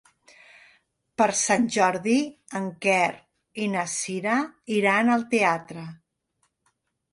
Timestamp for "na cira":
3.75-4.41